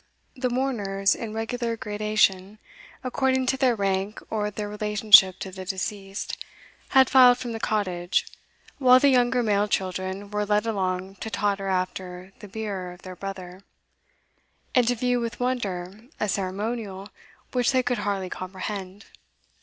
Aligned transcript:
The 0.35 0.49
mourners, 0.49 1.13
in 1.13 1.31
regular 1.35 1.77
gradation, 1.77 2.57
according 3.03 3.45
to 3.45 3.55
their 3.55 3.75
rank 3.75 4.19
or 4.31 4.49
their 4.49 4.67
relationship 4.67 5.37
to 5.41 5.51
the 5.51 5.63
deceased, 5.63 6.43
had 6.89 7.07
filed 7.07 7.37
from 7.37 7.51
the 7.51 7.59
cottage, 7.59 8.25
while 8.79 8.99
the 8.99 9.09
younger 9.11 9.43
male 9.43 9.67
children 9.67 10.31
were 10.31 10.43
led 10.43 10.65
along 10.65 11.17
to 11.17 11.29
totter 11.29 11.67
after 11.67 12.33
the 12.39 12.47
bier 12.47 12.91
of 12.93 13.03
their 13.03 13.15
brother, 13.15 13.61
and 14.73 14.87
to 14.87 14.95
view 14.95 15.19
with 15.19 15.39
wonder 15.39 16.05
a 16.19 16.27
ceremonial 16.27 17.09
which 17.51 17.71
they 17.71 17.83
could 17.83 17.99
hardly 17.99 18.27
comprehend. 18.31 19.05